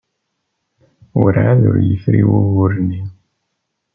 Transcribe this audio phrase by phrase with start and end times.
[1.19, 3.01] Werɛad ur yefri wugur-nni.